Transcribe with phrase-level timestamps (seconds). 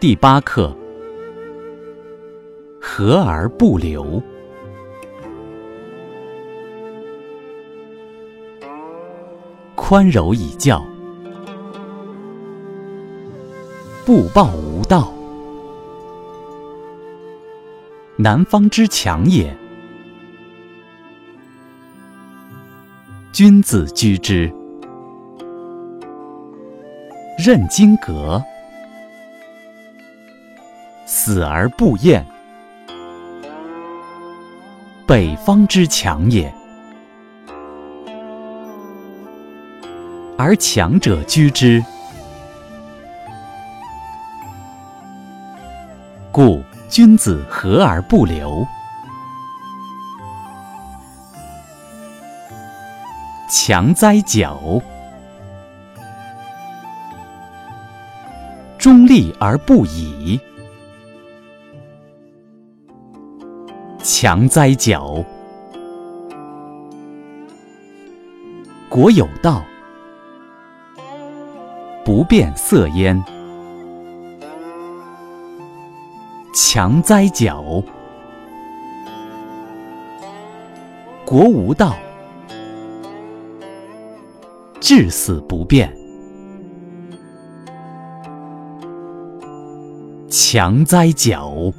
[0.00, 0.74] 第八课：
[2.80, 4.22] 和而不流，
[9.74, 10.82] 宽柔以教，
[14.06, 15.12] 不暴无道，
[18.16, 19.54] 南方之强也。
[23.34, 24.50] 君子居之，
[27.36, 28.42] 任金阁，
[31.22, 32.24] 死而不厌，
[35.06, 36.50] 北方之强也。
[40.38, 41.84] 而强者居之，
[46.32, 48.66] 故君子和而不流。
[53.50, 54.58] 强哉矫，
[58.78, 60.40] 中立而不倚。
[64.02, 65.22] 强哉矫，
[68.88, 69.62] 国有道，
[72.02, 73.22] 不变色焉。
[76.54, 77.82] 强哉矫，
[81.26, 81.94] 国无道。
[84.80, 85.94] 至死不变，
[90.30, 91.70] 强哉矫！